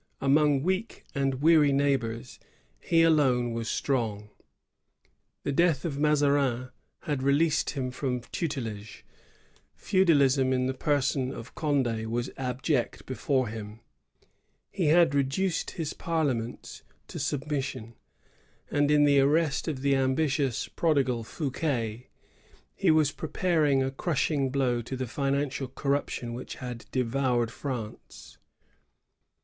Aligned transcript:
Among 0.19 0.63
weak 0.63 1.03
and 1.13 1.43
weary 1.43 1.71
neighbors, 1.71 2.39
he 2.79 3.03
alone 3.03 3.53
was 3.53 3.69
strong. 3.69 4.31
The 5.43 5.51
death 5.51 5.85
of 5.85 5.99
Mazarin 5.99 6.69
had 7.01 7.21
released 7.21 7.69
him 7.77 7.91
from 7.91 8.21
tutelage; 8.31 9.05
feudalism 9.75 10.53
in 10.53 10.65
the 10.65 10.73
person 10.73 11.31
of 11.31 11.53
Cond^ 11.53 12.07
was 12.07 12.31
abject 12.35 13.05
before 13.05 13.47
him; 13.49 13.81
he 14.71 14.85
had 14.87 15.13
reduced 15.13 15.69
his 15.77 15.93
parliaments 15.93 16.81
to 17.07 17.19
submission; 17.19 17.93
and 18.71 18.89
in 18.89 19.03
the 19.05 19.19
arrest 19.19 19.67
of 19.67 19.81
the 19.83 19.93
ambitious 19.95 20.67
prodi 20.67 21.05
gal 21.05 21.23
Fouquet, 21.23 22.07
he 22.73 22.89
was 22.89 23.11
preparing 23.11 23.83
a 23.83 23.91
crushing 23.91 24.49
blow 24.49 24.81
to 24.81 24.97
the 24.97 25.05
financial 25.05 25.67
corruption 25.67 26.33
which 26.33 26.55
had 26.55 26.85
devoured 26.91 27.51
France. 27.51 28.39